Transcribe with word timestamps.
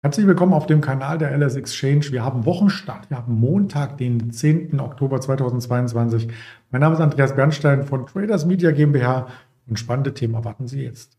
Herzlich 0.00 0.28
willkommen 0.28 0.52
auf 0.52 0.66
dem 0.66 0.80
Kanal 0.80 1.18
der 1.18 1.36
LS 1.36 1.56
Exchange. 1.56 2.12
Wir 2.12 2.24
haben 2.24 2.46
Wochenstart. 2.46 3.10
Wir 3.10 3.16
haben 3.16 3.34
Montag, 3.34 3.98
den 3.98 4.30
10. 4.30 4.78
Oktober 4.78 5.20
2022. 5.20 6.28
Mein 6.70 6.82
Name 6.82 6.94
ist 6.94 7.00
Andreas 7.00 7.34
Bernstein 7.34 7.82
von 7.82 8.06
Traders 8.06 8.46
Media 8.46 8.70
GmbH 8.70 9.26
und 9.66 9.76
spannende 9.76 10.14
Themen 10.14 10.34
erwarten 10.34 10.68
Sie 10.68 10.84
jetzt. 10.84 11.18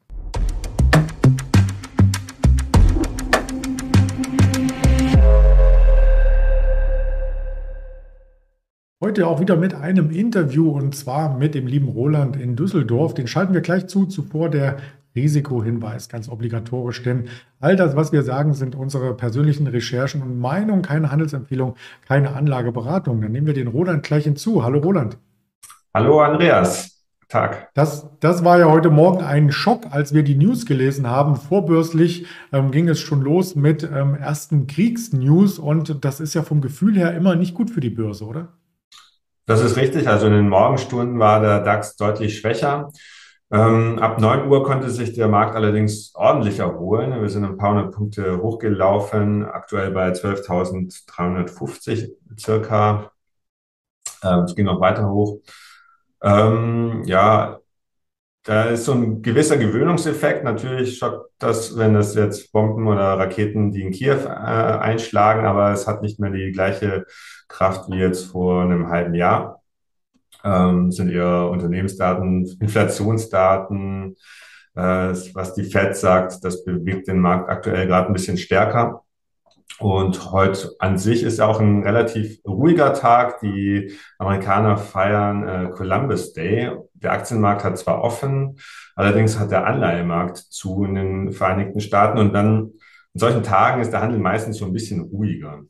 Heute 9.04 9.28
auch 9.28 9.42
wieder 9.42 9.58
mit 9.58 9.74
einem 9.74 10.10
Interview 10.10 10.70
und 10.70 10.96
zwar 10.96 11.38
mit 11.38 11.54
dem 11.54 11.68
lieben 11.68 11.90
Roland 11.90 12.38
in 12.38 12.56
Düsseldorf. 12.56 13.14
Den 13.14 13.28
schalten 13.28 13.54
wir 13.54 13.62
gleich 13.62 13.88
zu. 13.88 14.06
Zuvor 14.06 14.50
der 14.50 14.78
Risikohinweis, 15.16 16.10
ganz 16.10 16.30
obligatorisch, 16.30 17.04
denn 17.04 17.30
all 17.60 17.76
das, 17.76 17.96
was 17.96 18.12
wir 18.12 18.24
sagen, 18.24 18.54
sind 18.54 18.76
unsere 18.76 19.16
persönlichen 19.16 19.68
Recherchen 19.68 20.22
und 20.22 20.40
Meinungen, 20.40 20.82
keine 20.82 21.12
Handelsempfehlung, 21.12 21.76
keine 22.08 22.34
Anlageberatung. 22.34 23.22
Dann 23.22 23.32
nehmen 23.32 23.48
wir 23.48 23.54
den 23.54 23.68
Roland 23.68 24.04
gleich 24.04 24.26
hinzu. 24.26 24.64
Hallo 24.64 24.80
Roland. 24.80 25.18
Hallo 25.94 26.22
Andreas. 26.22 27.00
Tag. 27.30 27.70
Das, 27.76 28.08
das 28.22 28.44
war 28.44 28.58
ja 28.58 28.72
heute 28.72 28.90
Morgen 28.90 29.24
ein 29.24 29.52
Schock, 29.52 29.86
als 29.92 30.16
wir 30.16 30.24
die 30.24 30.34
News 30.34 30.66
gelesen 30.66 31.08
haben. 31.08 31.36
Vorbörslich 31.36 32.26
ähm, 32.52 32.72
ging 32.72 32.90
es 32.90 33.00
schon 33.00 33.22
los 33.22 33.56
mit 33.56 33.84
ähm, 33.84 34.16
ersten 34.16 34.66
Kriegsnews 34.66 35.60
und 35.60 36.04
das 36.04 36.20
ist 36.20 36.34
ja 36.34 36.42
vom 36.42 36.60
Gefühl 36.60 36.98
her 36.98 37.14
immer 37.14 37.36
nicht 37.36 37.54
gut 37.54 37.70
für 37.70 37.82
die 37.82 37.92
Börse, 37.92 38.26
oder? 38.26 38.48
Das 39.46 39.64
ist 39.64 39.78
richtig. 39.78 40.08
Also 40.08 40.26
in 40.26 40.34
den 40.34 40.50
Morgenstunden 40.50 41.20
war 41.20 41.40
der 41.40 41.64
DAX 41.64 41.96
deutlich 41.96 42.40
schwächer. 42.40 42.90
Ähm, 43.52 43.98
ab 44.00 44.20
9 44.20 44.48
Uhr 44.48 44.64
konnte 44.64 44.90
sich 44.92 45.14
der 45.14 45.28
Markt 45.28 45.56
allerdings 45.56 46.14
ordentlich 46.16 46.60
erholen. 46.60 47.20
Wir 47.20 47.30
sind 47.30 47.46
ein 47.46 47.58
paar 47.58 47.72
hundert 47.72 47.96
Punkte 47.96 48.42
hochgelaufen, 48.42 49.44
aktuell 49.46 49.92
bei 49.92 50.12
12.350 50.12 52.12
circa. 52.38 53.12
Ähm, 54.24 54.44
es 54.44 54.56
ging 54.56 54.66
noch 54.66 54.82
weiter 54.82 55.10
hoch. 55.10 55.40
Ähm, 56.22 57.04
ja, 57.06 57.60
da 58.44 58.64
ist 58.66 58.86
so 58.86 58.94
ein 58.94 59.22
gewisser 59.22 59.58
Gewöhnungseffekt. 59.58 60.44
Natürlich 60.44 60.98
schockt 60.98 61.32
das, 61.40 61.78
wenn 61.78 61.96
es 61.96 62.16
jetzt 62.16 62.52
Bomben 62.52 62.88
oder 62.88 63.18
Raketen, 63.20 63.72
die 63.72 63.84
in 63.84 63.92
Kiew 63.92 64.26
äh, 64.26 64.30
einschlagen, 64.30 65.46
aber 65.46 65.72
es 65.72 65.88
hat 65.88 66.02
nicht 66.02 66.20
mehr 66.20 66.32
die 66.32 66.52
gleiche 66.52 67.06
Kraft 67.48 67.90
wie 67.90 67.98
jetzt 67.98 68.26
vor 68.28 68.64
einem 68.64 68.90
halben 68.90 69.14
Jahr 69.16 69.59
ähm, 70.44 70.92
sind 70.92 71.10
eher 71.10 71.50
Unternehmensdaten, 71.50 72.46
Inflationsdaten, 72.60 74.16
äh, 74.76 74.82
was 75.34 75.54
die 75.56 75.64
Fed 75.64 75.96
sagt, 75.96 76.44
das 76.44 76.64
bewegt 76.64 77.08
den 77.08 77.20
Markt 77.20 77.50
aktuell 77.50 77.88
gerade 77.88 78.08
ein 78.08 78.14
bisschen 78.14 78.38
stärker. 78.38 79.04
Und 79.80 80.34
heute 80.34 80.72
an 80.80 80.98
sich 80.98 81.24
ist 81.24 81.40
auch 81.40 81.62
ein 81.62 81.84
relativ 81.84 82.40
ruhiger 82.46 82.94
Tag. 82.94 83.40
Die 83.40 83.94
Amerikaner 84.18 84.76
feiern 84.76 85.48
äh, 85.48 85.70
Columbus 85.70 86.34
Day. 86.34 86.72
Der 86.94 87.14
Aktienmarkt 87.14 87.64
hat 87.64 87.78
zwar 87.78 88.02
offen, 88.02 88.60
allerdings 88.96 89.40
hat 89.40 89.52
der 89.52 89.66
Anleihemarkt 89.66 90.38
zu 90.38 90.84
in 90.84 90.96
den 90.96 91.32
Vereinigten 91.32 91.80
Staaten. 91.80 92.20
Und 92.20 92.34
dann 92.34 92.74
in 93.14 93.20
solchen 93.20 93.44
Tagen 93.44 93.82
ist 93.82 93.92
der 93.92 94.02
Handel 94.02 94.20
meistens 94.20 94.58
so 94.58 94.66
ein 94.66 94.74
bisschen 94.74 95.00
ruhiger. 95.00 95.62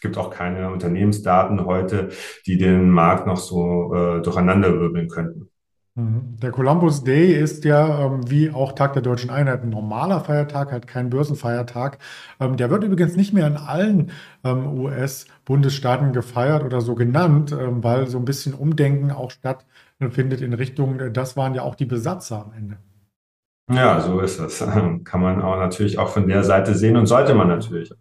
Es 0.00 0.02
gibt 0.02 0.16
auch 0.16 0.30
keine 0.30 0.70
Unternehmensdaten 0.70 1.66
heute, 1.66 2.08
die 2.46 2.56
den 2.56 2.88
Markt 2.88 3.26
noch 3.26 3.36
so 3.36 3.94
äh, 3.94 4.22
durcheinanderwirbeln 4.22 5.08
könnten. 5.08 5.50
Mhm. 5.94 6.36
Der 6.40 6.52
Columbus 6.52 7.04
Day 7.04 7.34
ist 7.34 7.66
ja 7.66 8.06
ähm, 8.06 8.30
wie 8.30 8.50
auch 8.50 8.72
Tag 8.72 8.94
der 8.94 9.02
Deutschen 9.02 9.28
Einheit 9.28 9.62
ein 9.62 9.68
normaler 9.68 10.20
Feiertag, 10.20 10.72
halt 10.72 10.86
kein 10.86 11.10
Börsenfeiertag. 11.10 11.98
Ähm, 12.40 12.56
der 12.56 12.70
wird 12.70 12.82
übrigens 12.82 13.14
nicht 13.14 13.34
mehr 13.34 13.46
in 13.46 13.58
allen 13.58 14.10
ähm, 14.42 14.80
US-Bundesstaaten 14.80 16.14
gefeiert 16.14 16.64
oder 16.64 16.80
so 16.80 16.94
genannt, 16.94 17.52
ähm, 17.52 17.84
weil 17.84 18.06
so 18.06 18.16
ein 18.16 18.24
bisschen 18.24 18.54
Umdenken 18.54 19.10
auch 19.10 19.30
stattfindet 19.30 20.40
in 20.40 20.54
Richtung, 20.54 20.98
äh, 20.98 21.12
das 21.12 21.36
waren 21.36 21.54
ja 21.54 21.60
auch 21.60 21.74
die 21.74 21.84
Besatzer 21.84 22.46
am 22.46 22.54
Ende. 22.56 22.78
Ja, 23.70 24.00
so 24.00 24.20
ist 24.20 24.40
das. 24.40 24.60
Kann 25.04 25.20
man 25.20 25.42
auch 25.42 25.58
natürlich 25.58 25.98
auch 25.98 26.08
von 26.08 26.26
der 26.26 26.42
Seite 26.42 26.74
sehen 26.74 26.96
und 26.96 27.04
sollte 27.04 27.34
man 27.34 27.48
natürlich. 27.48 27.92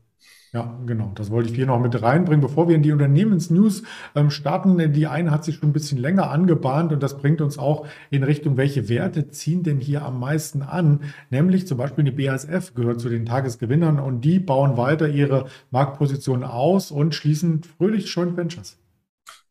Ja, 0.52 0.80
genau. 0.88 1.12
Das 1.14 1.30
wollte 1.30 1.50
ich 1.50 1.56
hier 1.56 1.68
noch 1.68 1.80
mit 1.80 2.02
reinbringen. 2.02 2.42
Bevor 2.42 2.68
wir 2.68 2.76
in 2.76 2.82
die 2.82 2.92
Unternehmensnews 2.92 3.84
ähm, 4.16 4.32
starten, 4.32 4.94
die 4.94 5.06
eine 5.06 5.30
hat 5.30 5.44
sich 5.44 5.58
schon 5.58 5.70
ein 5.70 5.74
bisschen 5.74 6.00
länger 6.00 6.32
angebahnt 6.32 6.92
und 6.92 7.04
das 7.04 7.20
bringt 7.20 7.40
uns 7.42 7.60
auch 7.60 7.86
in 8.10 8.24
Richtung, 8.24 8.58
welche 8.58 8.90
Werte 8.90 9.30
ziehen 9.30 9.62
denn 9.62 9.80
hier 9.80 10.04
am 10.04 10.20
meisten 10.20 10.64
an? 10.64 11.02
Nämlich 11.30 11.68
zum 11.68 11.78
Beispiel 11.78 12.04
die 12.04 12.12
BASF 12.12 12.74
gehört 12.74 13.00
zu 13.00 13.10
den 13.10 13.28
Tagesgewinnern 13.28 14.00
und 14.00 14.22
die 14.22 14.40
bauen 14.40 14.76
weiter 14.76 15.08
ihre 15.08 15.46
Marktposition 15.70 16.44
aus 16.44 16.90
und 16.90 17.14
schließen 17.14 17.62
fröhlich 17.62 18.12
Joint 18.12 18.36
Ventures. 18.36 18.80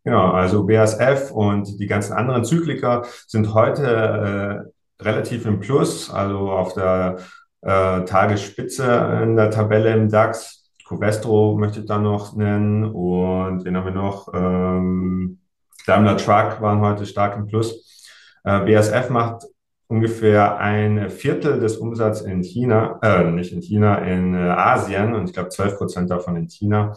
Genau, 0.03 0.33
also 0.33 0.67
BASF 0.67 1.31
und 1.31 1.79
die 1.79 1.87
ganzen 1.87 2.15
anderen 2.15 2.45
Zykliker 2.45 3.05
sind 3.29 3.55
heute 3.55 4.67
äh, 4.99 5.05
relativ 5.05 5.47
im 5.47 5.61
Plus, 5.61 6.11
also 6.11 6.51
auf 6.51 6.75
der 6.75 7.19
äh, 7.63 8.05
Tagesspitze 8.05 9.21
in 9.23 9.37
der 9.37 9.51
Tabelle 9.51 9.93
im 9.93 10.09
DAX 10.09 10.58
Covestro 10.89 11.57
möchte 11.59 11.81
ich 11.81 11.87
da 11.87 11.99
noch 11.99 12.35
nennen 12.35 12.85
und 12.85 13.65
wen 13.65 13.77
haben 13.77 13.85
wir 13.85 13.93
noch? 13.93 14.29
Ähm, 14.33 15.39
Daimler 15.87 16.17
Truck 16.17 16.63
waren 16.63 16.81
heute 16.81 17.05
stark 17.05 17.37
im 17.37 17.47
Plus. 17.47 18.07
Äh, 18.43 18.61
BASF 18.61 19.11
macht 19.11 19.45
ungefähr 19.89 20.59
ein 20.59 21.11
Viertel 21.11 21.61
des 21.61 21.77
Umsatzes 21.77 22.27
in 22.27 22.43
China, 22.43 22.99
äh, 23.03 23.31
nicht 23.31 23.53
in 23.53 23.61
China, 23.61 23.97
in 23.99 24.35
äh, 24.35 24.39
Asien 24.39 25.15
und 25.15 25.29
ich 25.29 25.35
glaube 25.35 25.51
12 25.51 25.77
Prozent 25.77 26.11
davon 26.11 26.37
in 26.37 26.49
China 26.49 26.97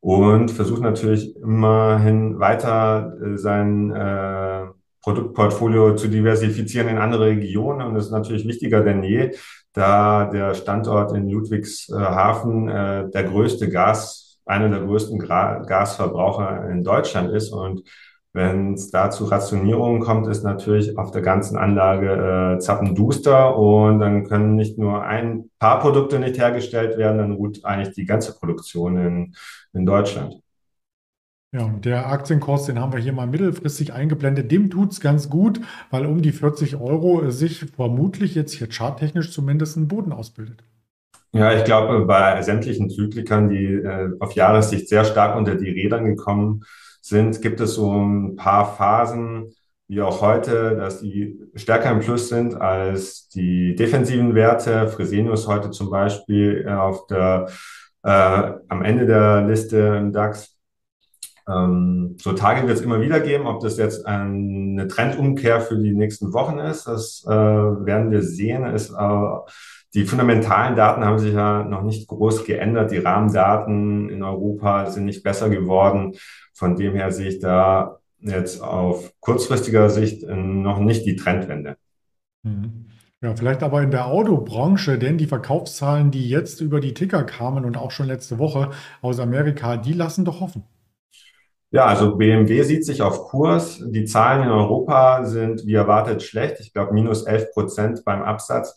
und 0.00 0.50
versucht 0.50 0.82
natürlich 0.82 1.34
immerhin 1.36 2.38
weiter 2.38 3.14
äh, 3.22 3.38
sein 3.38 3.90
äh, 3.90 4.66
Produktportfolio 5.02 5.96
zu 5.96 6.08
diversifizieren 6.08 6.88
in 6.88 6.98
andere 6.98 7.26
Regionen 7.26 7.86
und 7.86 7.94
das 7.94 8.06
ist 8.06 8.12
natürlich 8.12 8.46
wichtiger 8.46 8.82
denn 8.82 9.02
je, 9.02 9.32
da 9.72 10.24
der 10.26 10.54
Standort 10.54 11.12
in 11.12 11.28
Ludwigshafen 11.28 12.68
äh, 12.68 13.10
der 13.10 13.24
größte 13.24 13.68
Gas, 13.68 14.38
einer 14.44 14.68
der 14.68 14.80
größten 14.80 15.18
Gra 15.18 15.58
Gasverbraucher 15.60 16.68
in 16.70 16.82
Deutschland 16.82 17.30
ist. 17.30 17.50
Und 17.50 17.82
wenn 18.32 18.74
es 18.74 18.90
da 18.90 19.10
zu 19.10 19.24
Rationierungen 19.24 20.00
kommt, 20.00 20.28
ist 20.28 20.44
natürlich 20.44 20.96
auf 20.98 21.10
der 21.10 21.22
ganzen 21.22 21.56
Anlage 21.56 22.56
äh, 22.56 22.58
zappenduster 22.58 23.56
und 23.56 24.00
dann 24.00 24.24
können 24.24 24.54
nicht 24.54 24.78
nur 24.78 25.02
ein 25.02 25.50
paar 25.58 25.80
Produkte 25.80 26.18
nicht 26.18 26.38
hergestellt 26.38 26.96
werden, 26.96 27.18
dann 27.18 27.32
ruht 27.32 27.64
eigentlich 27.64 27.94
die 27.94 28.04
ganze 28.04 28.38
Produktion 28.38 28.96
in, 28.98 29.34
in 29.72 29.86
Deutschland. 29.86 30.40
Ja, 31.52 31.64
und 31.64 31.84
der 31.84 32.06
Aktienkurs, 32.06 32.66
den 32.66 32.78
haben 32.78 32.92
wir 32.92 33.00
hier 33.00 33.12
mal 33.12 33.26
mittelfristig 33.26 33.92
eingeblendet. 33.92 34.52
Dem 34.52 34.70
tut 34.70 34.92
es 34.92 35.00
ganz 35.00 35.28
gut, 35.28 35.60
weil 35.90 36.06
um 36.06 36.22
die 36.22 36.30
40 36.30 36.76
Euro 36.76 37.28
sich 37.30 37.64
vermutlich 37.74 38.36
jetzt 38.36 38.52
hier 38.52 38.68
charttechnisch 38.70 39.32
zumindest 39.32 39.76
ein 39.76 39.88
Boden 39.88 40.12
ausbildet. 40.12 40.62
Ja, 41.32 41.52
ich 41.56 41.64
glaube, 41.64 42.04
bei 42.06 42.40
sämtlichen 42.42 42.88
Zyklikern, 42.88 43.48
die 43.48 43.66
äh, 43.66 44.10
auf 44.20 44.32
Jahressicht 44.32 44.88
sehr 44.88 45.04
stark 45.04 45.36
unter 45.36 45.56
die 45.56 45.70
Rädern 45.70 46.04
gekommen 46.04 46.62
sind, 47.00 47.42
gibt 47.42 47.60
es 47.60 47.74
so 47.74 48.00
ein 48.00 48.36
paar 48.36 48.76
Phasen, 48.76 49.52
wie 49.88 50.02
auch 50.02 50.20
heute, 50.20 50.76
dass 50.76 51.00
die 51.00 51.40
stärker 51.56 51.90
im 51.90 51.98
Plus 51.98 52.28
sind 52.28 52.54
als 52.54 53.28
die 53.28 53.74
defensiven 53.74 54.36
Werte. 54.36 54.86
Fresenius 54.86 55.48
heute 55.48 55.70
zum 55.70 55.90
Beispiel 55.90 56.64
äh, 56.64 56.72
auf 56.72 57.08
der, 57.08 57.48
äh, 58.04 58.52
am 58.68 58.82
Ende 58.82 59.06
der 59.06 59.42
Liste 59.42 59.96
im 59.98 60.12
DAX 60.12 60.59
ähm, 61.48 62.16
so 62.18 62.32
Tage 62.32 62.66
wird 62.66 62.78
es 62.78 62.84
immer 62.84 63.00
wieder 63.00 63.20
geben. 63.20 63.46
Ob 63.46 63.60
das 63.60 63.76
jetzt 63.76 64.06
eine 64.06 64.88
Trendumkehr 64.88 65.60
für 65.60 65.76
die 65.76 65.92
nächsten 65.92 66.32
Wochen 66.32 66.58
ist, 66.58 66.86
das 66.86 67.24
äh, 67.26 67.30
werden 67.30 68.10
wir 68.10 68.22
sehen. 68.22 68.64
Ist, 68.64 68.90
äh, 68.90 69.20
die 69.94 70.04
fundamentalen 70.04 70.76
Daten 70.76 71.04
haben 71.04 71.18
sich 71.18 71.34
ja 71.34 71.64
noch 71.64 71.82
nicht 71.82 72.06
groß 72.08 72.44
geändert. 72.44 72.92
Die 72.92 72.98
Rahmendaten 72.98 74.08
in 74.08 74.22
Europa 74.22 74.86
sind 74.86 75.04
nicht 75.04 75.22
besser 75.22 75.48
geworden. 75.48 76.14
Von 76.54 76.76
dem 76.76 76.94
her 76.94 77.10
sehe 77.10 77.28
ich 77.28 77.40
da 77.40 77.98
jetzt 78.20 78.62
auf 78.62 79.12
kurzfristiger 79.20 79.90
Sicht 79.90 80.22
noch 80.28 80.78
nicht 80.78 81.06
die 81.06 81.16
Trendwende. 81.16 81.76
Mhm. 82.42 82.86
Ja, 83.22 83.36
vielleicht 83.36 83.62
aber 83.62 83.82
in 83.82 83.90
der 83.90 84.06
Autobranche, 84.06 84.98
denn 84.98 85.18
die 85.18 85.26
Verkaufszahlen, 85.26 86.10
die 86.10 86.26
jetzt 86.28 86.62
über 86.62 86.80
die 86.80 86.94
Ticker 86.94 87.22
kamen 87.24 87.66
und 87.66 87.76
auch 87.76 87.90
schon 87.90 88.06
letzte 88.06 88.38
Woche 88.38 88.70
aus 89.02 89.20
Amerika, 89.20 89.76
die 89.76 89.92
lassen 89.92 90.24
doch 90.24 90.40
hoffen. 90.40 90.64
Ja, 91.72 91.86
also 91.86 92.16
BMW 92.16 92.62
sieht 92.62 92.84
sich 92.84 93.00
auf 93.00 93.28
Kurs. 93.28 93.80
Die 93.80 94.04
Zahlen 94.04 94.42
in 94.42 94.50
Europa 94.50 95.24
sind 95.24 95.64
wie 95.66 95.74
erwartet 95.74 96.22
schlecht. 96.22 96.58
Ich 96.60 96.72
glaube, 96.72 96.92
minus 96.92 97.22
11 97.24 97.52
Prozent 97.52 98.04
beim 98.04 98.22
Absatz, 98.22 98.76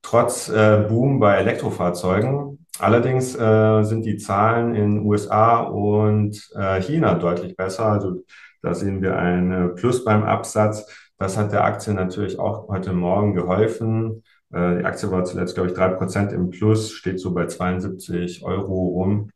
trotz 0.00 0.48
äh, 0.48 0.86
Boom 0.88 1.20
bei 1.20 1.36
Elektrofahrzeugen. 1.36 2.66
Allerdings 2.78 3.34
äh, 3.36 3.82
sind 3.82 4.06
die 4.06 4.16
Zahlen 4.16 4.74
in 4.74 5.04
USA 5.04 5.60
und 5.60 6.50
äh, 6.54 6.80
China 6.80 7.14
deutlich 7.14 7.56
besser. 7.56 7.86
Also 7.86 8.24
da 8.62 8.72
sehen 8.72 9.02
wir 9.02 9.16
ein 9.18 9.74
Plus 9.74 10.02
beim 10.04 10.22
Absatz. 10.22 10.86
Das 11.18 11.36
hat 11.36 11.52
der 11.52 11.64
Aktie 11.64 11.92
natürlich 11.92 12.38
auch 12.38 12.68
heute 12.68 12.94
Morgen 12.94 13.34
geholfen. 13.34 14.22
Äh, 14.50 14.78
die 14.78 14.84
Aktie 14.86 15.10
war 15.10 15.24
zuletzt, 15.24 15.56
glaube 15.56 15.68
ich, 15.68 15.74
drei 15.74 15.88
Prozent 15.88 16.32
im 16.32 16.48
Plus, 16.48 16.90
steht 16.92 17.20
so 17.20 17.34
bei 17.34 17.46
72 17.46 18.42
Euro 18.44 18.88
rum. 18.88 19.30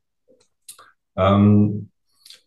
Ähm, 1.16 1.90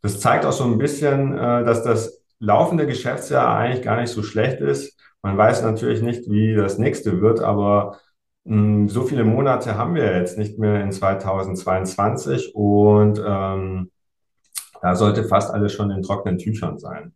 das 0.08 0.22
zeigt 0.22 0.46
auch 0.46 0.54
so 0.54 0.64
ein 0.64 0.78
bisschen, 0.78 1.38
äh, 1.38 1.66
dass 1.66 1.84
das 1.84 2.24
laufende 2.40 2.88
Geschäftsjahr 2.88 3.58
eigentlich 3.58 3.84
gar 3.84 4.00
nicht 4.00 4.10
so 4.10 4.24
schlecht 4.24 4.62
ist. 4.62 4.98
Man 5.22 5.38
weiß 5.38 5.64
natürlich 5.64 6.02
nicht, 6.02 6.30
wie 6.30 6.56
das 6.56 6.78
nächste 6.78 7.20
wird, 7.20 7.42
aber 7.42 8.00
mh, 8.46 8.88
so 8.88 9.04
viele 9.04 9.26
Monate 9.26 9.78
haben 9.78 9.96
wir 9.96 10.18
jetzt 10.18 10.38
nicht 10.38 10.60
mehr 10.60 10.82
in 10.82 10.94
2022 10.94 12.56
und 12.56 13.22
ähm, 13.26 13.92
da 14.82 14.96
sollte 14.96 15.26
fast 15.26 15.52
alles 15.52 15.74
schon 15.74 15.92
in 15.92 16.04
trockenen 16.04 16.38
Tüchern 16.38 16.78
sein. 16.78 17.14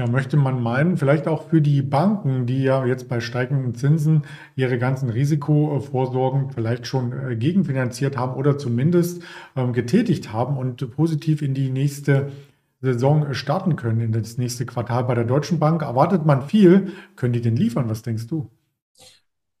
Ja, 0.00 0.06
möchte 0.06 0.38
man 0.38 0.62
meinen, 0.62 0.96
vielleicht 0.96 1.28
auch 1.28 1.50
für 1.50 1.60
die 1.60 1.82
Banken, 1.82 2.46
die 2.46 2.62
ja 2.62 2.86
jetzt 2.86 3.06
bei 3.06 3.20
steigenden 3.20 3.74
Zinsen 3.74 4.22
ihre 4.56 4.78
ganzen 4.78 5.10
Risikovorsorgen 5.10 6.52
vielleicht 6.52 6.86
schon 6.86 7.12
äh, 7.12 7.36
gegenfinanziert 7.36 8.16
haben 8.16 8.32
oder 8.32 8.56
zumindest 8.56 9.22
ähm, 9.56 9.74
getätigt 9.74 10.32
haben 10.32 10.56
und 10.56 10.90
positiv 10.92 11.42
in 11.42 11.52
die 11.52 11.68
nächste 11.68 12.32
Saison 12.80 13.34
starten 13.34 13.76
können, 13.76 14.00
in 14.00 14.12
das 14.12 14.38
nächste 14.38 14.64
Quartal. 14.64 15.04
Bei 15.04 15.14
der 15.14 15.24
Deutschen 15.24 15.58
Bank 15.58 15.82
erwartet 15.82 16.24
man 16.24 16.40
viel. 16.40 16.92
Können 17.14 17.34
die 17.34 17.42
denn 17.42 17.56
liefern? 17.56 17.90
Was 17.90 18.00
denkst 18.00 18.26
du? 18.26 18.48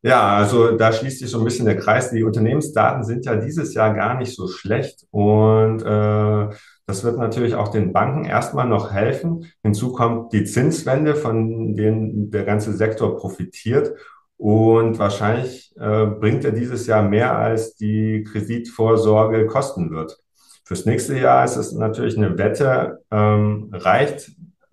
Ja, 0.02 0.36
also 0.36 0.76
da 0.78 0.92
schließt 0.92 1.18
sich 1.18 1.30
so 1.30 1.38
ein 1.38 1.44
bisschen 1.44 1.66
der 1.66 1.76
Kreis. 1.76 2.10
Die 2.10 2.24
Unternehmensdaten 2.24 3.04
sind 3.04 3.26
ja 3.26 3.36
dieses 3.36 3.74
Jahr 3.74 3.92
gar 3.92 4.16
nicht 4.18 4.34
so 4.34 4.48
schlecht 4.48 5.06
und 5.10 5.82
äh, 5.82 6.48
das 6.86 7.04
wird 7.04 7.18
natürlich 7.18 7.54
auch 7.54 7.68
den 7.68 7.92
Banken 7.92 8.24
erstmal 8.24 8.66
noch 8.66 8.92
helfen. 8.92 9.46
Hinzu 9.62 9.92
kommt 9.92 10.32
die 10.32 10.44
Zinswende, 10.44 11.14
von 11.14 11.74
denen 11.76 12.32
der 12.32 12.44
ganze 12.44 12.72
Sektor 12.72 13.16
profitiert. 13.16 13.94
Und 14.36 14.98
wahrscheinlich 14.98 15.72
äh, 15.78 16.06
bringt 16.06 16.44
er 16.44 16.50
dieses 16.50 16.88
Jahr 16.88 17.02
mehr, 17.02 17.38
als 17.38 17.76
die 17.76 18.24
Kreditvorsorge 18.24 19.46
kosten 19.46 19.90
wird. 19.90 20.18
Fürs 20.64 20.86
nächste 20.86 21.16
Jahr 21.16 21.44
ist 21.44 21.56
es 21.56 21.72
natürlich 21.72 22.16
eine 22.16 22.38
Wette. 22.38 23.04
Ähm, 23.12 23.68
reicht, 23.70 24.32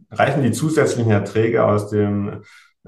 reichen 0.09 0.41
die 0.41 0.53
zusätzlichen 0.53 1.12
Erträge 1.12 1.65
aus 1.65 1.89
dem 1.89 2.41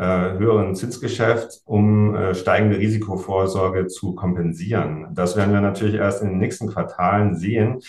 höheren 0.05 0.75
Zinsgeschäft, 0.75 1.61
um 1.65 2.15
äh, 2.15 2.33
steigende 2.35 2.77
Risikovorsorge 2.77 3.87
zu 3.87 4.15
kompensieren? 4.15 5.07
Das 5.13 5.35
werden 5.35 5.53
wir 5.53 5.61
natürlich 5.61 5.95
erst 5.95 6.21
in 6.21 6.29
den 6.29 6.37
nächsten 6.37 6.67
Quartalen 6.67 7.35
sehen. 7.35 7.79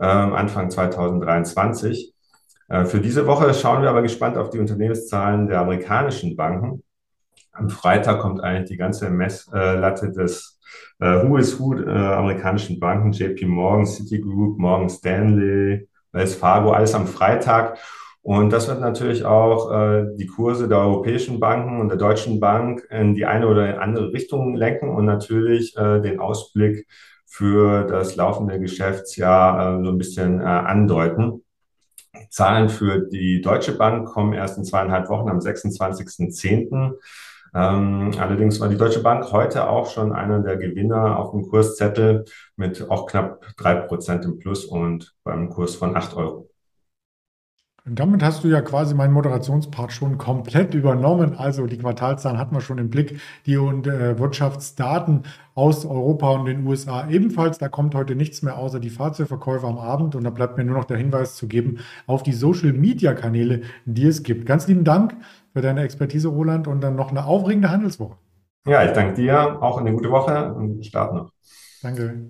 Ähm, 0.00 0.32
Anfang 0.32 0.70
2023. 0.70 2.14
Äh, 2.68 2.84
für 2.84 3.00
diese 3.00 3.26
Woche 3.26 3.52
schauen 3.54 3.82
wir 3.82 3.90
aber 3.90 4.02
gespannt 4.02 4.36
auf 4.36 4.50
die 4.50 4.58
Unternehmenszahlen 4.58 5.46
der 5.46 5.60
amerikanischen 5.60 6.36
Banken. 6.36 6.82
Am 7.52 7.70
Freitag 7.70 8.20
kommt 8.20 8.42
eigentlich 8.42 8.70
die 8.70 8.76
ganze 8.76 9.10
Messlatte 9.10 10.12
des 10.12 10.60
äh, 11.00 11.22
Who 11.22 11.36
is 11.36 11.58
Who 11.58 11.74
äh, 11.74 11.90
amerikanischen 11.90 12.78
Banken, 12.78 13.12
JP 13.12 13.46
Morgan, 13.46 13.86
Citigroup, 13.86 14.58
Morgan 14.58 14.88
Stanley, 14.88 15.88
Wells 16.12 16.34
Fargo, 16.34 16.72
alles 16.72 16.94
am 16.94 17.06
Freitag. 17.06 17.78
Und 18.22 18.52
das 18.52 18.68
wird 18.68 18.80
natürlich 18.80 19.24
auch 19.24 19.72
äh, 19.72 20.06
die 20.16 20.26
Kurse 20.26 20.68
der 20.68 20.78
europäischen 20.78 21.40
Banken 21.40 21.80
und 21.80 21.88
der 21.88 21.96
Deutschen 21.96 22.40
Bank 22.40 22.86
in 22.90 23.14
die 23.14 23.24
eine 23.24 23.46
oder 23.46 23.80
andere 23.80 24.12
Richtung 24.12 24.54
lenken 24.54 24.90
und 24.90 25.04
natürlich 25.06 25.76
äh, 25.76 26.00
den 26.00 26.20
Ausblick 26.20 26.86
für 27.26 27.84
das 27.84 28.16
laufende 28.16 28.58
Geschäftsjahr 28.58 29.78
äh, 29.78 29.84
so 29.84 29.90
ein 29.90 29.98
bisschen 29.98 30.40
äh, 30.40 30.44
andeuten. 30.44 31.44
Zahlen 32.30 32.68
für 32.68 33.06
die 33.06 33.40
Deutsche 33.40 33.72
Bank 33.72 34.08
kommen 34.08 34.32
erst 34.32 34.58
in 34.58 34.64
zweieinhalb 34.64 35.08
Wochen 35.08 35.28
am 35.28 35.38
26.10. 35.38 36.94
Ähm, 37.54 38.10
allerdings 38.18 38.60
war 38.60 38.68
die 38.68 38.76
Deutsche 38.76 39.02
Bank 39.02 39.32
heute 39.32 39.68
auch 39.68 39.90
schon 39.90 40.12
einer 40.12 40.40
der 40.40 40.56
Gewinner 40.56 41.18
auf 41.18 41.30
dem 41.30 41.48
Kurszettel 41.48 42.24
mit 42.56 42.90
auch 42.90 43.06
knapp 43.06 43.40
drei 43.56 43.74
Prozent 43.74 44.24
im 44.24 44.38
Plus 44.38 44.64
und 44.64 45.14
beim 45.24 45.48
Kurs 45.48 45.76
von 45.76 45.96
acht 45.96 46.14
Euro. 46.16 46.50
Und 47.88 47.98
damit 47.98 48.22
hast 48.22 48.44
du 48.44 48.48
ja 48.48 48.60
quasi 48.60 48.94
meinen 48.94 49.14
Moderationspart 49.14 49.92
schon 49.92 50.18
komplett 50.18 50.74
übernommen. 50.74 51.34
Also 51.34 51.66
die 51.66 51.78
Quartalszahlen 51.78 52.38
hatten 52.38 52.54
wir 52.54 52.60
schon 52.60 52.76
im 52.78 52.90
Blick, 52.90 53.20
die 53.46 53.56
und 53.56 53.86
äh, 53.86 54.18
Wirtschaftsdaten 54.18 55.22
aus 55.54 55.86
Europa 55.86 56.30
und 56.30 56.44
den 56.44 56.66
USA 56.66 57.08
ebenfalls. 57.08 57.58
Da 57.58 57.68
kommt 57.68 57.94
heute 57.94 58.14
nichts 58.14 58.42
mehr 58.42 58.58
außer 58.58 58.78
die 58.78 58.90
Fahrzeugverkäufe 58.90 59.66
am 59.66 59.78
Abend. 59.78 60.14
Und 60.14 60.24
da 60.24 60.30
bleibt 60.30 60.58
mir 60.58 60.64
nur 60.64 60.76
noch 60.76 60.84
der 60.84 60.98
Hinweis 60.98 61.36
zu 61.36 61.48
geben 61.48 61.78
auf 62.06 62.22
die 62.22 62.32
Social-Media-Kanäle, 62.32 63.62
die 63.86 64.06
es 64.06 64.22
gibt. 64.22 64.44
Ganz 64.44 64.68
lieben 64.68 64.84
Dank 64.84 65.16
für 65.54 65.62
deine 65.62 65.82
Expertise, 65.82 66.28
Roland, 66.28 66.68
und 66.68 66.82
dann 66.82 66.94
noch 66.94 67.10
eine 67.10 67.24
aufregende 67.24 67.70
Handelswoche. 67.70 68.16
Ja, 68.66 68.84
ich 68.84 68.92
danke 68.92 69.14
dir. 69.14 69.62
Auch 69.62 69.78
eine 69.78 69.92
gute 69.92 70.10
Woche 70.10 70.52
und 70.52 70.84
Start 70.84 71.14
noch. 71.14 71.32
Danke. 71.82 72.28